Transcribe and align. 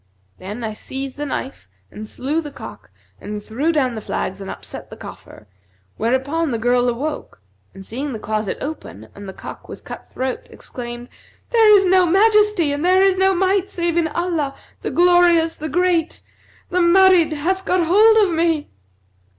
Then 0.39 0.63
I 0.63 0.73
seized 0.73 1.15
the 1.17 1.27
knife 1.27 1.69
and 1.91 2.07
slew 2.07 2.41
the 2.41 2.49
cock 2.49 2.89
and 3.19 3.43
threw 3.43 3.71
down 3.71 3.93
the 3.93 4.01
flags 4.01 4.41
and 4.41 4.49
upset 4.49 4.89
the 4.89 4.97
coffer, 4.97 5.47
whereupon 5.97 6.49
the 6.49 6.57
girl 6.57 6.89
awoke 6.89 7.39
and, 7.75 7.85
seeing 7.85 8.11
the 8.11 8.17
closet 8.17 8.57
open 8.61 9.09
and 9.13 9.29
the 9.29 9.31
cock 9.31 9.69
with 9.69 9.83
cut 9.83 10.09
throat, 10.09 10.47
exclaimed, 10.49 11.07
'There 11.51 11.75
is 11.77 11.85
no 11.85 12.07
Majesty 12.07 12.71
and 12.73 12.83
there 12.83 13.03
is 13.03 13.19
no 13.19 13.35
Might 13.35 13.69
save 13.69 13.95
in 13.95 14.07
Allah, 14.07 14.55
the 14.81 14.89
Glorious, 14.89 15.55
the 15.55 15.69
Great! 15.69 16.23
The 16.71 16.79
Marid 16.79 17.33
hath 17.33 17.63
got 17.63 17.85
hold 17.85 18.27
of 18.27 18.33
me!' 18.33 18.71